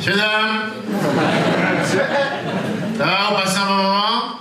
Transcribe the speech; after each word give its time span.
Messieurs, 0.00 0.16
dames 0.16 0.72
Ça 2.96 3.04
va, 3.04 3.18
on 3.30 3.34
passe 3.34 3.54
un 3.58 3.66
bon 3.66 3.74
moment 3.74 4.38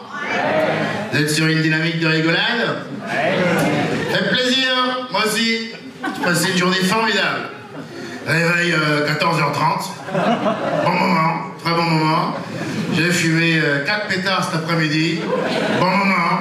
Vous 1.11 1.19
êtes 1.19 1.29
sur 1.29 1.47
une 1.47 1.61
dynamique 1.61 1.99
de 1.99 2.07
rigolade 2.07 2.85
Fait 3.09 4.29
plaisir, 4.29 4.69
moi 5.11 5.23
aussi. 5.25 5.71
J'ai 6.15 6.23
passé 6.23 6.51
une 6.53 6.57
journée 6.57 6.77
formidable. 6.77 7.49
Réveil 8.25 8.71
14h30. 8.71 9.89
Bon 10.85 10.91
moment, 10.91 11.51
très 11.61 11.73
bon 11.73 11.83
moment. 11.83 12.35
J'ai 12.95 13.11
fumé 13.11 13.59
4 13.85 14.07
pétards 14.07 14.45
cet 14.45 14.61
après-midi. 14.61 15.19
Bon 15.77 15.89
moment. 15.89 16.39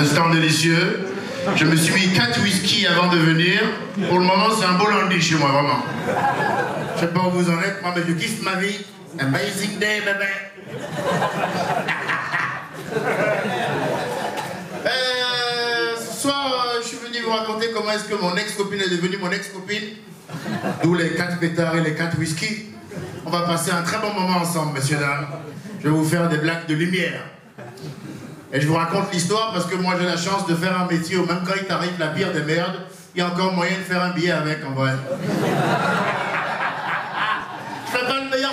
Un 0.00 0.04
stand 0.06 0.32
délicieux. 0.32 1.06
Je 1.54 1.66
me 1.66 1.76
suis 1.76 1.92
mis 1.92 2.14
4 2.14 2.40
whisky 2.42 2.86
avant 2.86 3.08
de 3.08 3.18
venir. 3.18 3.60
Pour 4.08 4.20
le 4.20 4.24
moment, 4.24 4.48
c'est 4.58 4.64
un 4.64 4.78
beau 4.78 4.88
lundi 4.88 5.20
chez 5.20 5.34
moi, 5.34 5.50
vraiment. 5.50 5.84
Je 6.96 7.00
sais 7.00 7.08
pas 7.08 7.20
où 7.20 7.30
vous 7.30 7.50
en 7.50 7.60
êtes, 7.60 7.82
moi, 7.82 7.92
mais 7.94 8.02
je 8.08 8.12
kiffe 8.14 8.42
ma 8.42 8.54
vie. 8.54 8.84
Amazing 9.18 9.78
day, 9.78 10.00
bébé. 10.00 10.26
Euh, 14.86 15.96
ce 15.96 16.22
soir, 16.22 16.52
euh, 16.52 16.80
je 16.80 16.86
suis 16.86 16.96
venu 16.98 17.18
vous 17.24 17.32
raconter 17.32 17.72
comment 17.74 17.90
est-ce 17.90 18.04
que 18.04 18.14
mon 18.14 18.36
ex-copine 18.36 18.80
est 18.80 18.88
devenue 18.88 19.16
mon 19.18 19.32
ex-copine. 19.32 19.82
D'où 20.82 20.94
les 20.94 21.14
4 21.14 21.40
pétards 21.40 21.76
et 21.76 21.80
les 21.80 21.94
4 21.94 22.16
whisky. 22.18 22.66
On 23.24 23.30
va 23.30 23.40
passer 23.40 23.72
un 23.72 23.82
très 23.82 23.98
bon 23.98 24.12
moment 24.14 24.38
ensemble, 24.38 24.74
messieurs, 24.74 24.98
dames. 24.98 25.26
Je 25.80 25.88
vais 25.88 25.94
vous 25.94 26.04
faire 26.04 26.28
des 26.28 26.38
blagues 26.38 26.66
de 26.68 26.74
lumière. 26.74 27.24
Et 28.52 28.60
je 28.60 28.68
vous 28.68 28.74
raconte 28.74 29.12
l'histoire 29.12 29.52
parce 29.52 29.66
que 29.66 29.74
moi 29.74 29.94
j'ai 29.98 30.06
la 30.06 30.16
chance 30.16 30.46
de 30.46 30.54
faire 30.54 30.80
un 30.80 30.86
métier 30.86 31.16
où 31.16 31.26
même 31.26 31.40
quand 31.44 31.54
il 31.56 31.66
t'arrive 31.66 31.98
la 31.98 32.08
pire 32.08 32.32
des 32.32 32.42
merdes, 32.42 32.76
il 33.14 33.18
y 33.18 33.22
a 33.22 33.26
encore 33.26 33.52
moyen 33.52 33.76
de 33.78 33.82
faire 33.82 34.02
un 34.02 34.10
billet 34.10 34.30
avec 34.30 34.58
en 34.64 34.72
vrai. 34.72 34.92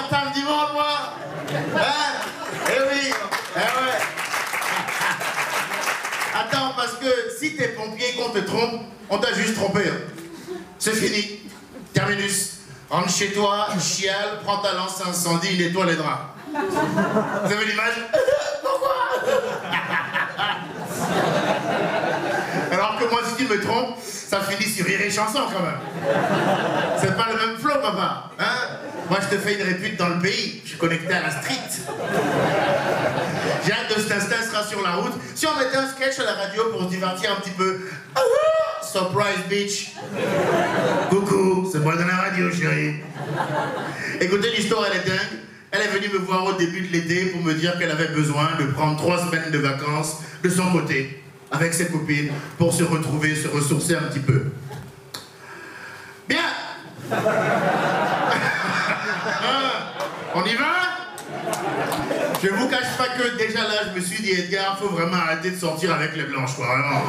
Pas 0.10 0.24
le 0.36 0.42
monde 0.42 0.70
moi 0.74 1.14
Hein? 1.76 1.82
Eh 2.68 2.80
oui 2.92 3.14
Eh 3.56 3.60
ouais 3.60 4.00
Attends, 6.36 6.74
parce 6.76 6.94
que 6.94 7.06
si 7.40 7.56
t'es 7.56 7.70
pompier 7.70 8.14
qu'on 8.14 8.30
te 8.32 8.40
trompe, 8.40 8.82
on 9.10 9.18
t'a 9.20 9.34
juste 9.34 9.56
trompé. 9.56 9.82
hein. 9.88 10.56
C'est 10.80 10.96
fini. 10.96 11.42
Terminus. 11.94 12.54
Rentre 12.90 13.10
chez 13.10 13.32
toi, 13.34 13.68
chiale, 13.80 14.40
prends 14.44 14.58
ta 14.58 14.74
lance 14.74 15.02
incendie, 15.08 15.58
nettoie 15.58 15.86
les 15.86 15.96
draps. 15.96 16.22
Vous 16.52 17.52
avez 17.54 17.66
l'image? 17.66 17.96
Alors 22.72 22.98
que 23.00 23.06
moi, 23.10 23.22
si 23.28 23.36
tu 23.46 23.52
me 23.52 23.62
trompes, 23.62 23.98
ça 24.04 24.40
finit 24.42 24.70
sur 24.70 24.86
rire 24.86 25.02
et 25.02 25.12
chanson 25.12 25.40
quand 25.52 25.62
même. 25.64 25.80
C'est 27.00 27.16
pas 27.16 27.28
le 27.32 27.38
même 27.48 27.58
flow, 27.60 27.76
papa. 27.82 28.30
Hein? 28.40 28.53
Moi, 29.10 29.20
je 29.22 29.36
te 29.36 29.42
fais 29.42 29.56
une 29.56 29.64
répute 29.64 29.98
dans 29.98 30.10
le 30.10 30.20
pays. 30.20 30.62
Je 30.64 30.70
suis 30.70 30.78
connecté 30.78 31.14
à 31.14 31.22
la 31.22 31.32
street. 31.32 31.84
J'ai 33.66 33.72
hâte 33.72 33.96
de 33.96 34.02
cet 34.02 34.12
instant 34.12 34.36
sera 34.50 34.64
sur 34.64 34.82
la 34.82 34.96
route. 34.96 35.14
Si 35.36 35.46
on 35.48 35.58
mettait 35.58 35.78
un 35.78 35.88
sketch 35.88 36.20
à 36.20 36.24
la 36.24 36.34
radio 36.34 36.64
pour 36.72 36.84
se 36.84 36.90
divertir 36.90 37.32
un 37.32 37.42
petit 37.42 37.52
peu. 37.52 37.80
Ah 38.16 38.22
Surprise, 38.82 39.40
bitch. 39.50 39.94
Coucou, 41.10 41.70
c'est 41.72 41.80
moi 41.80 41.96
dans 41.96 42.06
la 42.06 42.16
radio, 42.16 42.52
chérie. 42.52 42.96
Écoutez, 44.22 44.52
l'histoire, 44.56 44.86
elle 44.92 45.00
est 45.00 45.08
dingue. 45.08 45.40
Elle 45.72 45.82
est 45.82 45.88
venue 45.88 46.10
me 46.14 46.20
voir 46.20 46.46
au 46.46 46.54
début 46.54 46.82
de 46.82 46.94
l'été 46.94 47.26
pour 47.28 47.42
me 47.42 47.54
dire 47.54 47.78
qu'elle 47.80 47.90
avait 47.90 48.10
besoin 48.10 48.50
de 48.60 48.66
prendre 48.68 48.96
trois 48.98 49.18
semaines 49.18 49.50
de 49.52 49.58
vacances 49.58 50.18
de 50.44 50.50
son 50.50 50.72
côté, 50.72 51.24
avec 51.52 51.74
ses 51.74 51.88
copines, 51.88 52.32
pour 52.60 52.72
se 52.72 52.84
retrouver, 52.84 53.34
se 53.36 53.48
ressourcer 53.48 53.96
un 53.96 54.04
petit 54.04 54.20
peu. 54.20 54.52
Bien 56.30 56.44
On 60.36 60.44
y 60.46 60.56
va? 60.56 60.94
Je 62.44 62.50
vous 62.50 62.68
cache 62.68 62.98
pas 62.98 63.08
que 63.18 63.38
déjà 63.38 63.60
là, 63.60 63.90
je 63.90 64.00
me 64.00 64.04
suis 64.04 64.22
dit, 64.22 64.32
Edgar, 64.32 64.78
faut 64.80 64.90
vraiment 64.90 65.18
arrêter 65.18 65.52
de 65.52 65.58
sortir 65.58 65.94
avec 65.94 66.16
les 66.16 66.24
blanches, 66.24 66.56
quoi, 66.56 66.66
vraiment. 66.66 67.04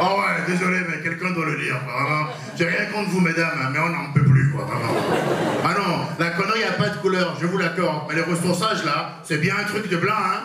Oh 0.00 0.20
ouais, 0.20 0.52
désolé, 0.52 0.78
mais 0.88 1.02
quelqu'un 1.02 1.30
doit 1.32 1.44
le 1.44 1.58
dire, 1.62 1.76
quoi, 1.84 2.02
vraiment. 2.02 2.26
J'ai 2.56 2.66
rien 2.66 2.86
contre 2.86 3.10
vous, 3.10 3.20
mesdames, 3.20 3.58
hein, 3.60 3.68
mais 3.72 3.80
on 3.80 3.88
n'en 3.88 4.12
peut 4.14 4.22
plus, 4.22 4.50
quoi, 4.50 4.64
vraiment. 4.64 4.94
Ah 5.64 5.74
non, 5.76 6.06
la 6.18 6.30
connerie, 6.30 6.64
a 6.64 6.72
pas 6.72 6.88
de 6.88 6.96
couleur, 6.98 7.36
je 7.40 7.46
vous 7.46 7.58
l'accorde. 7.58 8.04
Mais 8.08 8.14
les 8.14 8.22
ressourçages, 8.22 8.84
là, 8.84 9.18
c'est 9.24 9.38
bien 9.38 9.54
un 9.60 9.64
truc 9.64 9.90
de 9.90 9.96
blanc, 9.96 10.14
hein 10.16 10.42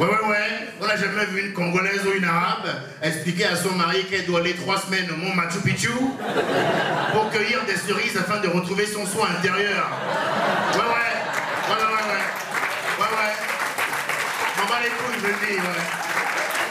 Ouais, 0.00 0.06
ouais, 0.06 0.28
ouais. 0.28 0.68
On 0.82 0.86
n'a 0.86 0.96
jamais 0.96 1.24
vu 1.26 1.46
une 1.46 1.52
Congolaise 1.52 2.00
ou 2.06 2.12
une 2.16 2.24
Arabe 2.24 2.66
expliquer 3.00 3.46
à 3.46 3.56
son 3.56 3.70
mari 3.72 4.04
qu'elle 4.10 4.26
doit 4.26 4.40
aller 4.40 4.54
trois 4.54 4.78
semaines 4.78 5.08
au 5.12 5.16
mont 5.16 5.32
Machu 5.32 5.60
Picchu 5.60 5.90
pour 7.12 7.30
cueillir 7.30 7.60
des 7.64 7.76
cerises 7.76 8.16
afin 8.16 8.40
de 8.40 8.48
retrouver 8.48 8.84
son 8.84 9.06
soin 9.06 9.28
intérieur 9.38 9.88
ouais, 10.74 10.80
ouais, 10.80 10.84
ouais. 10.84 11.14
Ouais, 12.98 13.10
ouais. 13.16 13.32
M'en 14.58 14.66
bats 14.66 14.80
les 14.82 14.90
couilles, 14.90 15.13
je 15.24 15.28
le 15.28 15.34
dis, 15.46 15.56
ouais. 15.56 16.04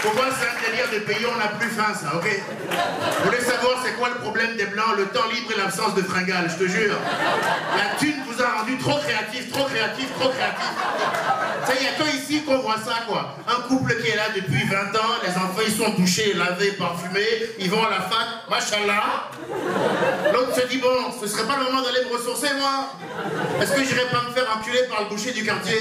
Pour 0.02 0.14
moi, 0.16 0.26
c'est 0.38 0.46
un 0.46 0.70
délire 0.70 0.90
de 0.92 1.00
pays 1.00 1.26
on 1.26 1.38
n'a 1.38 1.48
plus 1.58 1.70
faim, 1.70 1.94
ça, 1.96 2.18
ok? 2.18 2.28
Vous 2.28 3.24
voulez 3.24 3.40
savoir 3.40 3.80
c'est 3.84 3.94
quoi 3.94 4.10
le 4.10 4.16
problème 4.16 4.58
des 4.58 4.66
Blancs 4.66 4.98
Le 4.98 5.06
temps 5.06 5.28
libre 5.34 5.54
et 5.56 5.58
l'absence 5.58 5.96
de 5.96 6.02
fringales, 6.02 6.52
je 6.52 6.66
te 6.66 6.70
jure. 6.70 6.98
La 7.78 7.98
thune 7.98 8.22
vous 8.28 8.42
a 8.44 8.60
rendu 8.60 8.78
trop 8.80 8.98
créatif, 8.98 9.50
trop 9.52 9.64
créatif, 9.64 10.10
trop 10.20 10.30
créatif. 10.30 10.68
Sais, 11.66 11.74
il 11.80 11.84
n'y 11.84 11.88
a 11.88 11.94
que 11.94 12.18
ici 12.18 12.44
qu'on 12.44 12.60
voit 12.60 12.76
ça, 12.84 13.06
quoi. 13.08 13.38
Un 13.48 13.62
couple 13.70 13.96
qui 14.02 14.10
est 14.10 14.18
là 14.18 14.28
depuis 14.36 14.66
20 14.68 14.76
ans, 15.00 15.14
les 15.24 15.32
enfants, 15.38 15.64
ils 15.66 15.74
sont 15.74 15.90
douchés, 15.98 16.34
lavés, 16.34 16.74
parfumés, 16.74 17.56
ils 17.60 17.72
vont 17.72 17.86
à 17.86 17.90
la 17.90 18.02
fac, 18.02 18.28
machallah. 18.50 19.30
L'autre 20.34 20.54
se 20.54 20.68
dit, 20.68 20.80
bon, 20.80 21.14
ce 21.22 21.28
serait 21.28 21.48
pas 21.48 21.56
le 21.60 21.64
moment 21.64 21.82
d'aller 21.82 22.04
me 22.04 22.18
ressourcer, 22.18 22.50
moi 22.60 22.92
Est-ce 23.62 23.72
que 23.72 23.84
j'irais 23.86 24.10
pas 24.12 24.24
me 24.28 24.34
faire 24.34 24.52
enculer 24.54 24.84
par 24.90 25.04
le 25.04 25.10
boucher 25.10 25.32
du 25.32 25.46
quartier? 25.46 25.80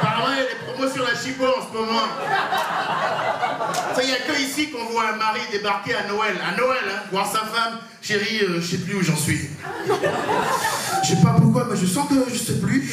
Apparemment, 0.00 0.32
il 0.32 0.38
y 0.38 0.42
a 0.42 0.72
promos 0.72 0.92
sur 0.92 1.04
la 1.04 1.14
chipo 1.14 1.44
en 1.44 1.62
ce 1.66 1.76
moment. 1.76 2.06
Il 4.00 4.06
n'y 4.06 4.12
a 4.12 4.16
que 4.18 4.40
ici 4.40 4.70
qu'on 4.70 4.84
voit 4.92 5.08
un 5.12 5.16
mari 5.16 5.40
débarquer 5.50 5.94
à 5.94 6.06
Noël. 6.06 6.36
À 6.46 6.56
Noël, 6.56 6.84
hein, 6.88 7.02
voir 7.10 7.26
sa 7.26 7.40
femme. 7.40 7.78
Chérie, 8.00 8.40
euh, 8.42 8.60
je 8.60 8.66
sais 8.76 8.78
plus 8.78 8.94
où 8.94 9.02
j'en 9.02 9.16
suis. 9.16 9.50
Je 11.02 11.08
sais 11.08 11.22
pas 11.22 11.34
pourquoi, 11.40 11.66
mais 11.68 11.76
je 11.76 11.86
sens 11.86 12.08
que 12.08 12.14
je 12.32 12.38
sais 12.38 12.60
plus. 12.60 12.88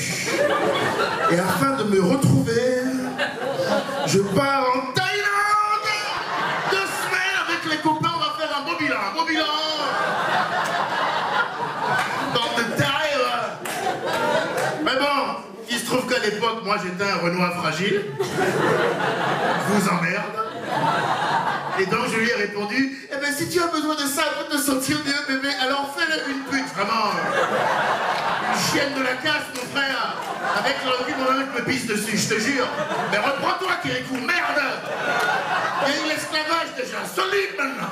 Et 1.31 1.39
afin 1.39 1.75
de 1.77 1.83
me 1.83 2.01
retrouver, 2.01 2.81
je 4.07 4.19
pars 4.19 4.65
en 4.75 4.93
Thaïlande 4.93 5.89
Deux 6.71 6.77
semaines 6.77 7.37
avec 7.47 7.71
les 7.71 7.77
copains, 7.77 8.11
on 8.15 8.19
va 8.19 8.35
faire 8.39 8.57
un 8.57 8.63
beau 8.65 8.77
bilan. 8.79 8.95
Un 9.21 9.25
bilan 9.25 9.45
Bande 12.33 12.57
de 12.57 12.77
tarés, 12.77 13.17
ouais. 13.17 13.69
Mais 14.83 14.99
bon, 14.99 15.35
il 15.69 15.77
se 15.77 15.85
trouve 15.85 16.05
qu'à 16.07 16.14
l'époque, 16.25 16.63
moi 16.63 16.77
j'étais 16.83 17.09
un 17.09 17.17
Renoir 17.17 17.53
fragile. 17.61 18.05
Vous 19.67 19.89
emmerde. 19.89 20.45
Et 21.79 21.85
donc 21.87 22.07
je 22.11 22.17
lui 22.17 22.29
ai 22.29 22.35
répondu, 22.35 22.97
eh 23.11 23.17
ben 23.17 23.33
si 23.35 23.49
tu 23.49 23.61
as 23.61 23.67
besoin 23.67 23.95
de 23.95 24.07
ça 24.07 24.23
pour 24.37 24.47
te 24.47 24.61
sentir 24.61 24.97
mieux 25.05 25.35
bébé, 25.35 25.53
alors 25.61 25.93
fais-le 25.95 26.31
une 26.31 26.43
pute, 26.43 26.73
vraiment. 26.73 27.11
Une 28.53 28.59
chienne 28.71 28.93
de 28.97 29.03
la 29.03 29.15
casse, 29.15 29.47
mon 29.55 29.77
frère. 29.77 30.15
Avec 30.57 30.77
l'envie, 30.85 31.13
mon 31.17 31.37
mec 31.37 31.47
me 31.53 31.65
pisse 31.65 31.87
dessus, 31.87 32.17
je 32.17 32.35
te 32.35 32.39
jure. 32.39 32.67
Mais 33.11 33.17
reprends-toi, 33.17 33.71
Kirikou, 33.83 34.15
merde 34.15 34.61
Il 35.87 35.93
y 35.93 36.11
a 36.11 36.13
l'esclavage 36.13 36.71
déjà, 36.77 37.03
solide 37.13 37.55
maintenant 37.57 37.91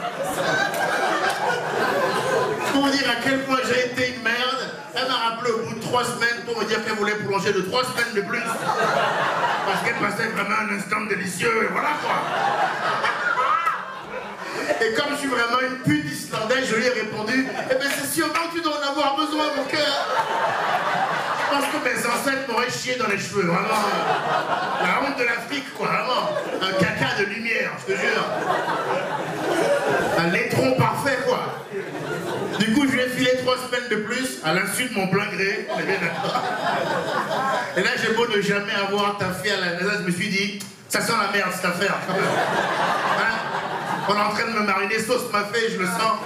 Pour 2.72 2.88
dire 2.90 3.10
à 3.10 3.16
quel 3.24 3.44
point 3.44 3.60
j'ai 3.68 3.88
été 3.88 4.16
une 4.16 4.24
merde, 4.24 4.53
elle 4.96 5.08
m'a 5.08 5.30
rappelé 5.30 5.52
au 5.52 5.58
bout 5.60 5.76
de 5.76 5.82
trois 5.82 6.04
semaines 6.04 6.44
pour 6.46 6.60
me 6.60 6.66
dire 6.66 6.84
qu'elle 6.84 6.96
voulait 6.96 7.16
prolonger 7.16 7.54
de 7.54 7.62
trois 7.62 7.84
semaines 7.84 8.14
de 8.16 8.22
plus. 8.22 8.42
Parce 8.42 9.82
qu'elle 9.84 9.96
passait 9.96 10.30
vraiment 10.30 10.56
un 10.70 10.78
instant 10.78 11.02
délicieux, 11.10 11.64
et 11.64 11.72
voilà 11.72 11.90
quoi. 12.02 12.16
Et 14.82 14.94
comme 14.94 15.12
je 15.12 15.18
suis 15.18 15.28
vraiment 15.28 15.60
une 15.62 15.78
pute 15.80 16.12
islandaise, 16.12 16.68
je 16.70 16.76
lui 16.76 16.86
ai 16.86 16.90
répondu 16.90 17.48
Eh 17.72 17.76
ben 17.76 17.90
c'est 17.98 18.14
sûrement 18.14 18.50
que 18.52 18.58
tu 18.58 18.62
dois 18.62 18.74
en 18.80 18.92
avoir 18.92 19.16
besoin, 19.16 19.46
mon 19.56 19.64
cœur 19.66 20.08
Je 21.40 21.56
pense 21.56 21.66
que 21.66 21.90
mes 21.90 22.06
ancêtres 22.06 22.52
m'auraient 22.52 22.70
chié 22.72 22.96
dans 22.96 23.08
les 23.08 23.18
cheveux, 23.18 23.44
vraiment. 23.46 23.84
La 24.82 25.08
honte 25.08 25.18
de 25.18 25.24
l'Afrique, 25.24 25.74
quoi, 25.76 25.88
vraiment. 25.88 26.30
Un 26.62 26.74
caca 26.74 27.20
de 27.20 27.26
lumière, 27.26 27.72
je 27.80 27.94
te 27.94 28.00
jure. 28.00 28.26
Un 30.18 30.28
laitron 30.30 30.74
parfait, 30.74 31.20
quoi. 31.26 31.66
Du 32.60 32.74
coup, 32.74 32.88
je 32.88 32.94
lui 32.94 33.02
ai 33.02 33.10
filé 33.10 33.32
trois 33.44 33.56
semaines 33.58 33.90
de 33.90 33.96
plus, 33.98 34.40
à 34.44 34.54
l'insu 34.54 34.86
de 34.86 34.94
mon 34.94 35.08
plein 35.08 35.26
gré. 35.26 35.68
Et 37.78 37.82
là, 37.82 37.90
j'ai 38.02 38.14
beau 38.14 38.28
ne 38.28 38.42
jamais 38.42 38.74
avoir 38.74 39.18
taffé 39.18 39.52
à 39.52 39.60
la 39.60 39.74
NASA, 39.74 39.98
je 40.02 40.08
me 40.08 40.12
suis 40.12 40.30
dit, 40.30 40.60
ça 40.90 41.02
sent 41.02 41.14
la 41.20 41.36
merde 41.36 41.52
cette 41.54 41.66
affaire. 41.66 41.98
Hein? 42.10 43.44
On 44.08 44.16
est 44.16 44.20
en 44.22 44.30
train 44.30 44.46
de 44.46 44.60
me 44.60 44.66
mariner 44.66 45.00
sauce 45.00 45.32
m'a 45.32 45.46
fait, 45.46 45.72
je 45.72 45.80
le 45.80 45.86
sens. 45.86 46.20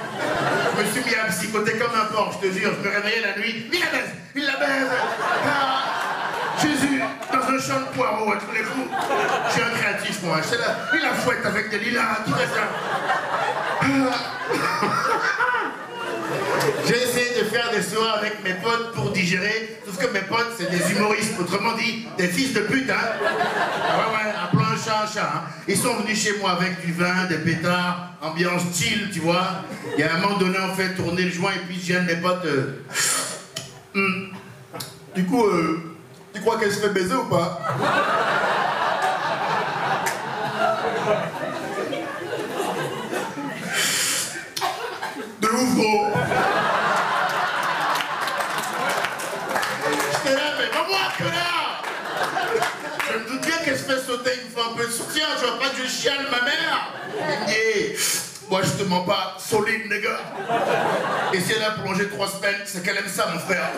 Je 0.75 0.83
me 0.83 0.91
suis 0.91 1.03
mis 1.03 1.15
à 1.15 1.29
psychoter 1.29 1.73
comme 1.73 1.93
un 1.93 2.05
porc, 2.05 2.39
je 2.41 2.47
te 2.47 2.53
jure. 2.53 2.71
Je 2.81 2.89
me 2.89 2.93
réveillais 2.93 3.21
la 3.21 3.39
nuit. 3.39 3.69
Il 3.71 3.79
la 3.79 3.85
baise, 3.85 4.11
il 4.35 4.45
la 4.45 4.57
baise. 4.57 4.89
Ah, 5.45 5.83
Jésus, 6.59 7.01
dans 7.31 7.39
un 7.39 7.59
champ 7.59 7.79
de 7.81 7.95
poireaux 7.95 8.31
à 8.31 8.37
tous 8.37 8.51
les 8.51 8.63
coups. 8.63 8.89
Je 9.47 9.53
suis 9.53 9.61
un 9.61 9.77
créatif, 9.77 10.23
moi. 10.23 10.37
Là, 10.37 10.75
il 10.95 11.01
la 11.01 11.13
fouette 11.13 11.45
avec 11.45 11.69
des 11.69 11.79
lilas, 11.79 12.23
tout 12.25 12.31
ça. 12.31 12.67
J'ai 16.87 17.03
essayé 17.03 17.41
de 17.41 17.45
faire 17.45 17.69
des 17.71 17.81
soirs 17.81 18.17
avec 18.19 18.43
mes 18.43 18.53
potes 18.53 18.93
pour 18.93 19.11
digérer. 19.11 19.79
Sauf 19.85 19.97
que 19.97 20.13
mes 20.13 20.21
potes, 20.21 20.53
c'est 20.57 20.69
des 20.69 20.91
humoristes, 20.91 21.33
autrement 21.39 21.73
dit, 21.73 22.07
des 22.17 22.27
fils 22.27 22.53
de 22.53 22.61
pute, 22.61 22.89
hein. 22.89 22.95
Ouais, 23.21 24.13
ouais, 24.13 24.33
un 24.33 24.77
chat 24.77 25.03
un 25.03 25.07
chat. 25.07 25.31
Hein. 25.35 25.41
Ils 25.67 25.77
sont 25.77 25.95
venus 25.95 26.21
chez 26.21 26.37
moi 26.39 26.51
avec 26.51 26.85
du 26.85 26.93
vin, 26.93 27.25
des 27.29 27.37
pétards, 27.37 28.11
ambiance 28.21 28.63
chill, 28.73 29.09
tu 29.11 29.19
vois. 29.19 29.63
Y 29.97 30.03
a 30.03 30.15
un 30.15 30.19
moment 30.19 30.37
donné, 30.37 30.57
on 30.59 30.75
fait 30.75 30.93
tourner 30.95 31.23
le 31.23 31.31
joint 31.31 31.51
et 31.51 31.65
puis 31.67 31.75
je 31.75 31.93
viens 31.93 32.01
de 32.01 32.07
mes 32.07 32.15
potes. 32.17 32.45
Euh, 32.45 32.83
hmm. 33.93 34.33
Du 35.15 35.25
coup, 35.25 35.45
euh, 35.45 35.95
tu 36.33 36.41
crois 36.41 36.59
qu'elle 36.59 36.71
se 36.71 36.79
fait 36.79 36.89
baiser 36.89 37.15
ou 37.15 37.25
pas? 37.25 37.59
Gros 45.77 46.07
J'étais 50.13 50.35
là, 50.35 50.41
mais 50.57 50.65
va-moi, 50.77 50.99
connard. 51.17 51.83
Je 53.07 53.17
me 53.17 53.29
doute 53.29 53.41
bien 53.45 53.57
qu'elle 53.63 53.77
se 53.77 53.83
fait 53.83 53.99
sauter 53.99 54.31
une 54.43 54.51
fois 54.51 54.71
un 54.73 54.77
peu 54.77 54.85
de 54.85 54.91
soutien, 54.91 55.25
je 55.39 55.45
vois 55.45 55.59
pas 55.59 55.69
que 55.69 55.83
je 55.83 55.89
chiale 55.89 56.27
ma 56.31 56.41
mère. 56.41 56.91
Dit, 57.47 57.97
moi 58.49 58.61
je 58.63 58.83
te 58.83 58.87
mens 58.87 59.01
pas, 59.01 59.37
solide, 59.39 59.89
les 59.89 60.01
gars. 60.01 60.19
Et 61.33 61.39
si 61.39 61.53
elle 61.53 61.63
a 61.63 61.71
plongé 61.71 62.09
trois 62.09 62.27
semaines, 62.27 62.61
c'est 62.65 62.83
qu'elle 62.83 62.97
aime 62.97 63.07
ça, 63.07 63.27
mon 63.33 63.39
frère. 63.39 63.69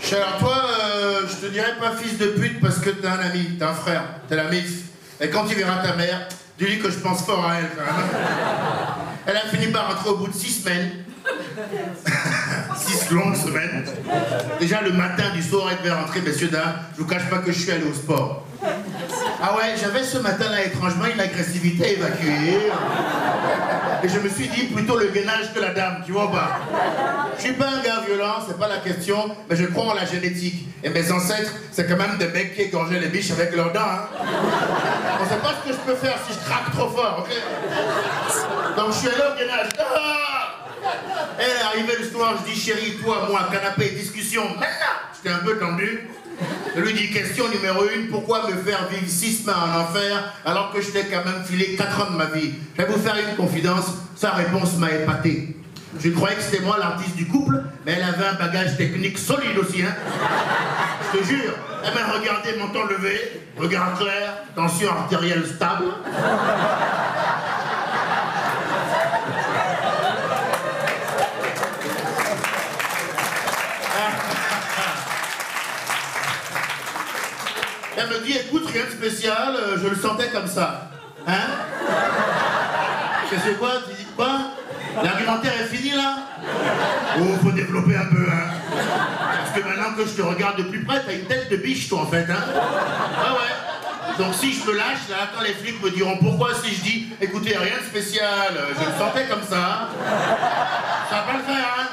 Cher, 0.00 0.26
toi, 0.38 0.66
euh, 0.80 1.20
je 1.28 1.46
te 1.46 1.52
dirais 1.52 1.76
pas 1.80 1.92
fils 1.92 2.18
de 2.18 2.26
pute 2.26 2.60
parce 2.60 2.78
que 2.78 2.90
t'es 2.90 3.06
un 3.06 3.18
ami, 3.20 3.56
t'es 3.58 3.64
un 3.64 3.74
frère, 3.74 4.02
t'es 4.28 4.36
la 4.36 4.44
mif. 4.44 4.70
Et 5.20 5.30
quand 5.30 5.44
tu 5.46 5.54
verras 5.54 5.82
ta 5.82 5.94
mère, 5.94 6.28
dis-lui 6.58 6.78
que 6.80 6.90
je 6.90 6.98
pense 6.98 7.24
fort 7.24 7.44
à 7.46 7.58
elle 7.58 7.70
quand 7.76 7.84
même. 7.84 8.73
Elle 9.26 9.36
a 9.36 9.40
fini 9.40 9.68
par 9.68 9.88
rentrer 9.88 10.10
au 10.10 10.16
bout 10.16 10.28
de 10.28 10.34
six 10.34 10.62
semaines. 10.62 10.90
six 12.76 13.10
longues 13.10 13.36
semaines. 13.36 13.84
Déjà 14.60 14.82
le 14.82 14.92
matin 14.92 15.30
du 15.34 15.42
soir, 15.42 15.68
elle 15.70 15.78
devait 15.78 15.94
rentrer, 15.94 16.20
messieurs, 16.20 16.48
dames. 16.48 16.74
Je 16.96 17.02
vous 17.02 17.08
cache 17.08 17.28
pas 17.30 17.38
que 17.38 17.52
je 17.52 17.58
suis 17.58 17.70
allé 17.70 17.84
au 17.84 17.94
sport. 17.94 18.46
Ah 19.46 19.54
ouais, 19.56 19.74
j'avais 19.78 20.02
ce 20.02 20.16
matin-là 20.16 20.64
étrangement 20.64 21.04
une 21.04 21.20
agressivité 21.20 21.98
évacuée. 21.98 22.60
Et 24.02 24.08
je 24.08 24.18
me 24.18 24.28
suis 24.30 24.48
dit 24.48 24.68
plutôt 24.68 24.98
le 24.98 25.08
gainage 25.08 25.52
que 25.52 25.60
la 25.60 25.74
dame, 25.74 26.02
tu 26.06 26.12
vois 26.12 26.32
pas? 26.32 26.60
Je 27.36 27.42
suis 27.42 27.52
pas 27.52 27.66
un 27.66 27.82
gars 27.82 28.00
violent, 28.06 28.36
c'est 28.48 28.58
pas 28.58 28.68
la 28.68 28.78
question, 28.78 29.36
mais 29.50 29.54
je 29.54 29.66
crois 29.66 29.92
en 29.92 29.94
la 29.94 30.06
génétique. 30.06 30.66
Et 30.82 30.88
mes 30.88 31.12
ancêtres, 31.12 31.52
c'est 31.72 31.86
quand 31.86 31.98
même 31.98 32.16
des 32.16 32.28
mecs 32.28 32.54
qui 32.54 32.62
égorgeaient 32.62 33.00
les 33.00 33.08
biches 33.08 33.32
avec 33.32 33.54
leurs 33.54 33.70
dents. 33.70 33.80
Hein. 33.80 34.08
On 35.20 35.28
sait 35.28 35.36
pas 35.36 35.52
ce 35.62 35.68
que 35.68 35.74
je 35.74 35.80
peux 35.80 35.94
faire 35.94 36.16
si 36.26 36.32
je 36.32 36.38
craque 36.38 36.72
trop 36.72 36.88
fort, 36.88 37.26
ok? 37.26 38.76
Donc 38.78 38.92
je 38.92 38.96
suis 38.96 39.08
allé 39.08 39.24
au 39.30 39.38
gainage. 39.38 39.68
Ah 39.78 40.54
Elle 41.38 41.50
est 41.50 41.62
arrivée 41.62 41.96
le 41.98 42.08
soir, 42.08 42.32
je 42.40 42.50
dis 42.50 42.58
chérie, 42.58 42.96
toi, 43.04 43.26
moi, 43.28 43.46
canapé, 43.52 43.90
discussion. 43.90 44.44
J'étais 45.14 45.34
un 45.34 45.44
peu 45.44 45.58
tendu. 45.58 46.08
Je 46.76 46.80
lui 46.80 46.92
dis 46.92 47.10
question 47.10 47.48
numéro 47.48 47.84
une, 47.94 48.08
pourquoi 48.08 48.48
me 48.48 48.56
faire 48.62 48.88
vivre 48.88 49.08
six 49.08 49.42
semaines 49.42 49.54
en 49.56 49.80
enfer 49.80 50.32
alors 50.44 50.72
que 50.72 50.80
je 50.80 50.90
t'ai 50.90 51.04
quand 51.04 51.24
même 51.24 51.44
filé 51.44 51.76
quatre 51.76 52.02
ans 52.02 52.10
de 52.10 52.16
ma 52.16 52.26
vie? 52.26 52.54
Je 52.76 52.82
vais 52.82 52.88
vous 52.90 52.98
faire 52.98 53.14
une 53.16 53.36
confidence, 53.36 53.92
sa 54.16 54.30
réponse 54.30 54.76
m'a 54.78 54.90
épaté. 54.90 55.56
Je 56.00 56.10
croyais 56.10 56.34
que 56.34 56.42
c'était 56.42 56.64
moi 56.64 56.76
l'artiste 56.80 57.14
du 57.14 57.26
couple, 57.28 57.62
mais 57.86 57.92
elle 57.92 58.02
avait 58.02 58.26
un 58.26 58.34
bagage 58.34 58.76
technique 58.76 59.16
solide 59.18 59.56
aussi, 59.56 59.82
hein. 59.82 59.94
Je 61.12 61.18
te 61.18 61.24
jure. 61.24 61.54
Elle 61.86 61.94
m'a 61.94 62.18
regardé, 62.18 62.56
menton 62.58 62.86
levé, 62.86 63.20
regard 63.56 63.96
clair, 63.96 64.38
tension 64.56 64.90
artérielle 64.90 65.46
stable. 65.46 65.84
Elle 78.04 78.20
me 78.20 78.26
dit, 78.26 78.36
écoute, 78.36 78.64
rien 78.70 78.84
de 78.84 78.90
spécial, 78.90 79.56
euh, 79.56 79.78
je 79.82 79.88
le 79.88 79.96
sentais 79.96 80.28
comme 80.28 80.46
ça. 80.46 80.90
Hein 81.26 81.32
C'est 83.30 83.58
quoi 83.58 83.70
Tu 83.88 83.96
dis 83.96 84.06
quoi 84.14 84.40
L'argumentaire 85.02 85.52
est 85.60 85.74
fini 85.74 85.92
là 85.92 86.18
Oh, 87.18 87.22
faut 87.42 87.52
développer 87.52 87.96
un 87.96 88.04
peu, 88.04 88.26
hein 88.30 88.50
Parce 89.38 89.58
que 89.58 89.66
maintenant 89.66 89.94
que 89.96 90.04
je 90.04 90.12
te 90.12 90.22
regarde 90.22 90.58
de 90.58 90.64
plus 90.64 90.84
près, 90.84 91.02
t'as 91.04 91.14
une 91.14 91.24
tête 91.24 91.50
de 91.50 91.56
biche, 91.56 91.88
toi, 91.88 92.00
en 92.02 92.06
fait, 92.06 92.26
hein 92.28 92.44
Ouais, 92.46 93.38
ouais. 93.38 93.54
Donc 94.18 94.34
si 94.34 94.52
je 94.52 94.64
me 94.66 94.76
lâche, 94.76 95.08
là, 95.08 95.28
quand 95.34 95.42
les 95.42 95.54
flics 95.54 95.82
me 95.82 95.90
diront 95.90 96.18
pourquoi 96.18 96.50
si 96.54 96.74
je 96.74 96.80
dis, 96.82 97.06
écoutez, 97.20 97.56
rien 97.56 97.78
de 97.80 97.84
spécial, 97.86 98.54
euh, 98.56 98.72
je 98.78 98.84
le 98.84 98.98
sentais 98.98 99.26
comme 99.28 99.42
ça, 99.42 99.88
ça 101.10 101.16
va 101.16 101.22
pas 101.22 101.38
le 101.38 101.54
faire, 101.54 101.76
hein 101.80 101.88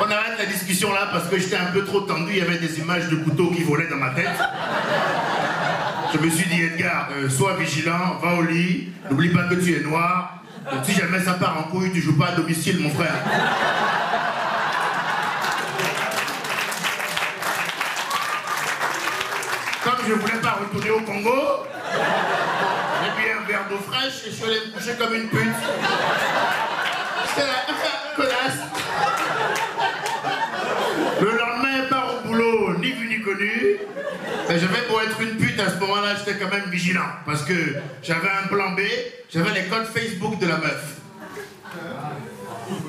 on 0.00 0.10
arrête 0.10 0.38
la 0.38 0.46
discussion 0.46 0.92
là 0.92 1.08
parce 1.12 1.28
que 1.28 1.38
j'étais 1.38 1.56
un 1.56 1.72
peu 1.72 1.84
trop 1.84 2.00
tendu, 2.00 2.32
il 2.32 2.38
y 2.38 2.42
avait 2.42 2.58
des 2.58 2.78
images 2.78 3.08
de 3.08 3.16
couteaux 3.16 3.50
qui 3.50 3.62
volaient 3.62 3.88
dans 3.88 3.96
ma 3.96 4.10
tête. 4.10 4.28
Je 6.12 6.18
me 6.18 6.28
suis 6.28 6.46
dit, 6.48 6.62
Edgar, 6.62 7.08
euh, 7.12 7.30
sois 7.30 7.54
vigilant, 7.54 8.18
va 8.22 8.34
au 8.34 8.42
lit, 8.42 8.92
n'oublie 9.10 9.30
pas 9.30 9.44
que 9.44 9.54
tu 9.54 9.74
es 9.74 9.80
noir. 9.80 10.42
Donc, 10.70 10.84
si 10.84 10.92
jamais 10.92 11.18
ça 11.20 11.34
part 11.34 11.56
en 11.58 11.62
couille, 11.70 11.90
tu 11.90 12.02
joues 12.02 12.18
pas 12.18 12.28
à 12.28 12.32
domicile, 12.32 12.80
mon 12.80 12.90
frère. 12.90 13.14
Comme 19.84 20.06
je 20.06 20.12
voulais 20.12 20.40
pas 20.42 20.58
retourner 20.60 20.90
au 20.90 21.00
Congo, 21.00 21.66
j'ai 23.02 23.10
pris 23.10 23.32
un 23.32 23.46
verre 23.46 23.64
d'eau 23.70 23.78
fraîche 23.90 24.26
et 24.26 24.30
je 24.30 24.34
suis 24.34 24.44
allé 24.44 24.60
me 24.66 24.72
coucher 24.78 24.94
comme 24.98 25.14
une 25.14 25.28
pute. 25.28 25.40
J'étais 27.28 27.46
là, 27.46 27.54
connasse. 28.16 28.60
Le 31.22 31.30
lendemain, 31.38 31.86
pas 31.88 32.06
au 32.12 32.28
boulot, 32.28 32.74
connu. 33.42 33.76
Mais 34.48 34.58
j'avais 34.58 34.82
pour 34.88 35.00
être 35.02 35.20
une 35.20 35.36
pute 35.36 35.58
à 35.60 35.70
ce 35.70 35.78
moment-là, 35.80 36.14
j'étais 36.16 36.38
quand 36.38 36.50
même 36.50 36.70
vigilant. 36.70 37.00
Parce 37.26 37.44
que 37.44 37.54
j'avais 38.02 38.28
un 38.28 38.48
plan 38.48 38.72
B, 38.72 38.80
j'avais 39.32 39.52
les 39.60 39.68
codes 39.68 39.86
Facebook 39.86 40.38
de 40.38 40.46
la 40.46 40.56
meuf. 40.58 40.96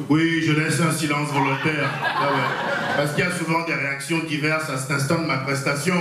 Oui, 0.09 0.43
je 0.45 0.53
laisse 0.53 0.79
un 0.81 0.91
silence 0.91 1.29
volontaire. 1.29 1.89
Ah 2.03 2.29
Parce 2.97 3.11
qu'il 3.13 3.23
y 3.23 3.27
a 3.27 3.31
souvent 3.31 3.65
des 3.65 3.73
réactions 3.73 4.19
diverses 4.19 4.69
à 4.69 4.77
cet 4.77 4.91
instant 4.91 5.19
de 5.19 5.25
ma 5.25 5.37
prestation. 5.37 5.95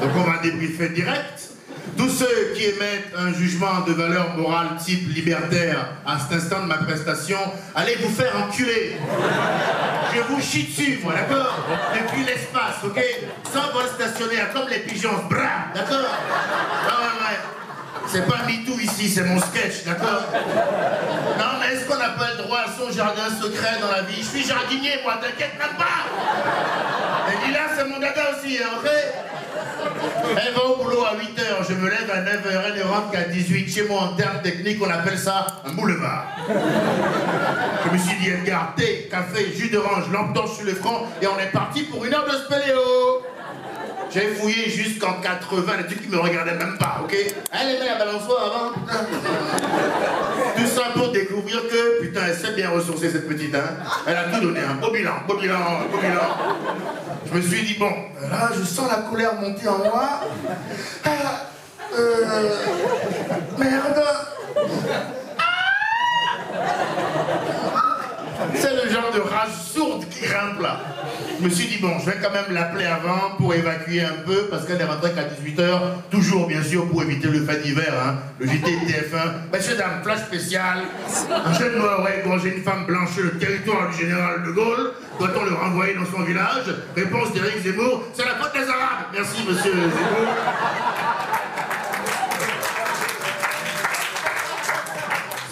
Donc 0.00 0.10
on 0.16 0.22
va 0.22 0.38
débriefer 0.38 0.90
direct. 0.90 1.57
Tous 1.96 2.08
ceux 2.08 2.52
qui 2.54 2.64
émettent 2.64 3.12
un 3.16 3.32
jugement 3.32 3.80
de 3.86 3.92
valeur 3.92 4.36
morale 4.36 4.76
type 4.84 5.12
libertaire 5.14 5.88
à 6.06 6.18
cet 6.18 6.38
instant 6.38 6.60
de 6.62 6.66
ma 6.66 6.76
prestation, 6.78 7.38
allez 7.74 7.96
vous 7.96 8.14
faire 8.14 8.32
enculer. 8.36 8.96
Je 10.14 10.20
vous 10.32 10.40
chie 10.40 10.64
dessus, 10.64 11.00
moi, 11.02 11.14
d'accord? 11.14 11.54
Depuis 11.94 12.24
l'espace, 12.24 12.76
ok? 12.84 13.00
Sans 13.52 13.72
vol 13.72 13.86
stationnaire, 13.94 14.52
comme 14.52 14.68
les 14.68 14.80
pigeons, 14.80 15.24
bra, 15.28 15.72
d'accord? 15.74 15.98
Ouais, 15.98 17.20
ouais. 17.20 17.38
C'est 18.06 18.26
pas 18.26 18.38
MeToo 18.46 18.78
ici, 18.80 19.08
c'est 19.08 19.24
mon 19.24 19.38
sketch, 19.38 19.84
d'accord? 19.84 20.24
Non, 21.38 21.58
mais 21.60 21.74
est-ce 21.74 21.84
qu'on 21.84 21.98
n'a 21.98 22.10
pas 22.10 22.30
le 22.36 22.42
droit 22.44 22.60
à 22.60 22.66
son 22.68 22.90
jardin 22.90 23.28
secret 23.40 23.78
dans 23.80 23.92
la 23.92 24.02
vie? 24.02 24.22
Je 24.22 24.38
suis 24.38 24.44
jardinier, 24.44 25.00
moi, 25.04 25.14
t'inquiète 25.20 25.58
même 25.58 25.76
pas. 25.76 26.06
Et 27.46 27.52
là, 27.52 27.60
c'est 27.76 27.84
mon 27.84 27.98
dada 27.98 28.30
aussi, 28.32 28.58
hein, 28.58 28.78
ok? 28.78 28.88
Elle 30.40 30.54
va 30.54 30.64
au 30.66 30.76
boulot 30.76 31.04
à 31.04 31.14
8h, 31.14 31.68
je 31.68 31.74
me 31.74 31.88
lève 31.88 32.10
à 32.10 32.20
9h, 32.20 32.72
elle 32.74 32.82
rentre 32.82 33.10
qu'à 33.10 33.24
18 33.24 33.68
Chez 33.70 33.88
moi, 33.88 34.02
en 34.02 34.16
termes 34.16 34.42
techniques, 34.42 34.78
on 34.82 34.90
appelle 34.90 35.18
ça 35.18 35.62
un 35.64 35.72
boulevard. 35.72 36.26
Je 36.48 37.90
me 37.92 37.98
suis 37.98 38.18
dit, 38.18 38.30
Edgar, 38.30 38.74
thé, 38.76 39.08
café, 39.10 39.52
jus 39.54 39.70
d'orange, 39.70 40.10
lampe 40.12 40.34
torche 40.34 40.56
sur 40.56 40.66
le 40.66 40.74
front, 40.74 41.06
et 41.22 41.26
on 41.26 41.38
est 41.38 41.50
parti 41.52 41.84
pour 41.84 42.04
une 42.04 42.14
heure 42.14 42.26
de 42.26 42.36
spéléo. 42.36 43.22
J'ai 44.10 44.34
fouillé 44.34 44.70
jusqu'en 44.70 45.20
80, 45.20 45.76
les 45.78 45.86
trucs 45.86 46.02
qui 46.02 46.08
me 46.08 46.18
regardaient 46.18 46.54
même 46.54 46.78
pas, 46.78 47.00
ok? 47.04 47.14
Elle 47.14 47.76
aimait 47.76 47.86
la 47.86 47.96
balançoire 47.96 48.46
avant? 48.46 48.72
Tout 50.56 50.66
ça 50.66 50.90
pour 50.94 51.12
découvrir 51.12 51.62
que, 51.68 52.00
putain, 52.00 52.22
elle 52.28 52.34
s'est 52.34 52.54
bien 52.54 52.70
ressourcée, 52.70 53.10
cette 53.10 53.28
petite, 53.28 53.54
hein. 53.54 53.76
Elle 54.06 54.16
a 54.16 54.24
tout 54.24 54.40
donné, 54.40 54.60
un 54.60 54.74
beau 54.74 54.90
bilan, 54.90 55.12
beau 55.26 55.36
bilan, 55.36 55.56
beau 55.92 55.98
bilan. 55.98 56.20
Je 57.30 57.36
me 57.36 57.42
suis 57.42 57.62
dit, 57.62 57.74
bon, 57.78 57.90
là, 58.30 58.50
je 58.58 58.64
sens 58.64 58.90
la 58.90 59.02
colère 59.02 59.34
monter 59.34 59.68
en 59.68 59.78
moi. 59.78 60.20
Ah, 61.04 61.10
euh, 61.96 62.48
merde. 63.58 64.02
C'est 68.54 68.84
le 68.84 68.90
genre 68.90 69.12
de 69.12 69.20
rage 69.20 69.50
sourde 69.72 70.08
qui 70.08 70.22
grimpe 70.22 70.60
là. 70.60 70.80
Je 71.38 71.44
me 71.44 71.50
suis 71.50 71.68
dit, 71.68 71.78
bon, 71.78 71.92
je 72.00 72.10
vais 72.10 72.16
quand 72.20 72.32
même 72.32 72.52
l'appeler 72.52 72.86
avant 72.86 73.36
pour 73.36 73.54
évacuer 73.54 74.02
un 74.02 74.24
peu, 74.26 74.48
parce 74.50 74.66
qu'elle 74.66 74.80
est 74.80 74.84
rentrée 74.84 75.12
qu'à 75.12 75.22
18h, 75.22 75.78
toujours 76.10 76.48
bien 76.48 76.62
sûr 76.62 76.88
pour 76.88 77.00
éviter 77.04 77.28
le 77.28 77.44
fait 77.44 77.62
d'hiver, 77.62 77.94
hein, 77.94 78.16
le 78.40 78.46
JT 78.48 78.66
TF1. 78.66 79.52
Messieurs, 79.52 79.76
dames, 79.76 80.02
flash 80.02 80.20
spécial. 80.20 80.78
Un 81.30 81.52
jeune 81.52 81.78
noir 81.78 82.00
aurait 82.00 82.20
égorgé 82.24 82.56
une 82.56 82.62
femme 82.64 82.86
blanche 82.86 83.12
sur 83.12 83.22
le 83.22 83.38
territoire 83.38 83.88
du 83.90 83.98
général 83.98 84.42
de 84.42 84.50
Gaulle. 84.50 84.92
Doit-on 85.20 85.44
le 85.44 85.54
renvoyer 85.54 85.94
dans 85.94 86.06
son 86.06 86.24
village? 86.24 86.74
Réponse 86.96 87.32
d'Éric 87.32 87.62
Zemmour, 87.62 88.02
c'est 88.14 88.24
la 88.24 88.34
faute 88.34 88.52
des 88.54 88.68
Arabes. 88.68 89.06
Merci, 89.12 89.44
monsieur 89.48 89.72
Zemmour. 89.72 90.34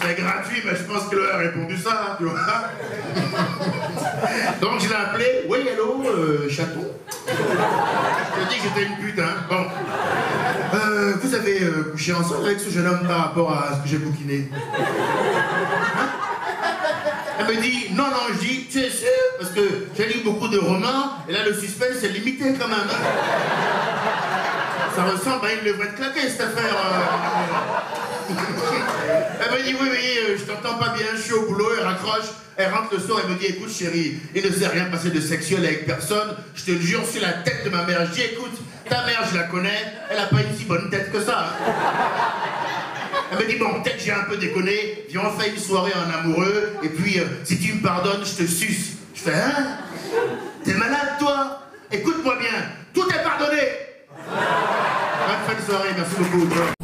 c'est 0.01 0.21
gratuit, 0.21 0.61
mais 0.65 0.75
je 0.75 0.83
pense 0.83 1.09
qu'elle 1.09 1.19
a 1.31 1.37
répondu 1.37 1.77
ça, 1.77 2.17
tu 2.17 2.25
vois. 2.25 2.39
Donc 4.61 4.79
je 4.81 4.89
l'ai 4.89 4.95
appelé, 4.95 5.25
oui, 5.49 5.59
hello, 5.67 6.03
euh, 6.05 6.49
chaton. 6.49 6.85
Je 7.27 8.49
dit 8.49 8.57
que 8.57 8.63
j'étais 8.63 8.87
une 8.87 8.97
pute, 8.97 9.19
hein. 9.19 9.45
Bon. 9.49 9.65
Euh, 10.73 11.13
vous 11.21 11.33
avez 11.33 11.61
euh, 11.61 11.91
couché 11.91 12.13
ensemble 12.13 12.45
avec 12.45 12.59
ce 12.59 12.69
jeune 12.69 12.87
homme 12.87 13.07
par 13.07 13.17
rapport 13.17 13.51
à 13.51 13.75
ce 13.75 13.83
que 13.83 13.89
j'ai 13.89 13.97
bouquiné? 13.97 14.49
Hein? 14.53 16.07
Elle 17.39 17.55
me 17.55 17.61
dit, 17.61 17.87
non, 17.93 18.05
non, 18.05 18.33
je 18.33 18.39
dis, 18.45 18.67
tu 18.69 18.81
Parce 19.39 19.51
que 19.51 19.87
j'ai 19.95 20.07
lu 20.07 20.21
beaucoup 20.23 20.47
de 20.47 20.57
romans, 20.57 21.13
et 21.29 21.33
là 21.33 21.39
le 21.45 21.53
suspense 21.53 22.03
est 22.03 22.09
limité 22.09 22.53
quand 22.59 22.67
même. 22.67 22.77
Hein. 22.89 23.03
Ça 24.95 25.03
ressemble 25.03 25.45
à 25.45 25.53
une 25.53 25.65
levrette 25.65 25.95
claquée 25.95 26.27
cette 26.29 26.41
affaire. 26.41 26.75
Elle 29.39 29.57
me 29.57 29.63
dit 29.63 29.75
oui, 29.79 29.87
oui, 29.91 30.17
euh, 30.19 30.37
je 30.37 30.43
t'entends 30.43 30.77
pas 30.77 30.89
bien, 30.89 31.05
je 31.15 31.21
suis 31.21 31.33
au 31.33 31.45
boulot, 31.47 31.69
elle 31.77 31.85
raccroche, 31.85 32.25
elle 32.57 32.73
rentre 32.73 32.93
le 32.93 32.99
soir, 32.99 33.21
elle 33.23 33.33
me 33.33 33.39
dit 33.39 33.45
écoute 33.45 33.71
chérie, 33.71 34.17
il 34.35 34.43
ne 34.43 34.51
s'est 34.51 34.67
rien 34.67 34.85
passé 34.85 35.09
de 35.09 35.21
sexuel 35.21 35.65
avec 35.65 35.85
personne, 35.85 36.35
je 36.55 36.63
te 36.65 36.71
le 36.71 36.79
jure 36.81 37.05
sur 37.07 37.21
la 37.21 37.33
tête 37.33 37.63
de 37.63 37.69
ma 37.69 37.83
mère. 37.83 38.05
Je 38.07 38.11
dis 38.13 38.21
écoute, 38.23 38.57
ta 38.89 39.05
mère 39.05 39.23
je 39.31 39.37
la 39.37 39.43
connais, 39.43 39.93
elle 40.09 40.19
a 40.19 40.25
pas 40.25 40.41
une 40.41 40.57
si 40.57 40.65
bonne 40.65 40.89
tête 40.89 41.11
que 41.11 41.21
ça. 41.21 41.53
Elle 43.31 43.37
me 43.39 43.45
dit 43.49 43.57
bon, 43.57 43.81
peut-être 43.81 44.03
j'ai 44.03 44.11
un 44.11 44.23
peu 44.23 44.37
déconné, 44.37 45.05
viens 45.09 45.21
on 45.25 45.39
fait 45.39 45.49
une 45.49 45.57
soirée 45.57 45.93
en 45.93 46.19
amoureux, 46.19 46.73
et 46.83 46.89
puis 46.89 47.19
euh, 47.19 47.25
si 47.43 47.59
tu 47.59 47.73
me 47.73 47.81
pardonnes, 47.81 48.25
je 48.25 48.43
te 48.43 48.47
suce. 48.47 48.93
Je 49.15 49.21
fais 49.21 49.33
hein? 49.33 49.77
T'es 50.63 50.73
malade 50.73 51.17
toi? 51.19 51.61
Écoute-moi 51.91 52.37
bien, 52.39 52.49
tout 52.93 53.07
est 53.09 53.23
pardonné. 53.23 53.61
Bonne 54.29 55.55
fin 55.55 55.61
de 55.61 55.65
soirée, 55.69 55.89
merci 55.95 56.15
beaucoup. 56.17 56.76